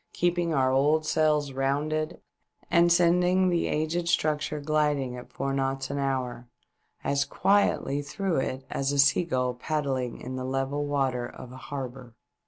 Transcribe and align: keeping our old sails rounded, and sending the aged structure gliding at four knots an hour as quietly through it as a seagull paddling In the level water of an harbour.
keeping 0.13 0.51
our 0.51 0.71
old 0.71 1.05
sails 1.05 1.51
rounded, 1.51 2.19
and 2.71 2.91
sending 2.91 3.49
the 3.49 3.67
aged 3.67 4.09
structure 4.09 4.59
gliding 4.59 5.15
at 5.15 5.31
four 5.31 5.53
knots 5.53 5.91
an 5.91 5.99
hour 5.99 6.47
as 7.03 7.23
quietly 7.23 8.01
through 8.01 8.37
it 8.37 8.65
as 8.67 8.91
a 8.91 8.97
seagull 8.97 9.53
paddling 9.53 10.19
In 10.19 10.37
the 10.37 10.43
level 10.43 10.87
water 10.87 11.27
of 11.27 11.51
an 11.51 11.59
harbour. 11.59 12.15